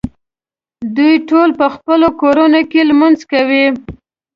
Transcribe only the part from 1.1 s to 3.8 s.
ټول په خپلو کورونو کې لمونځ کوي.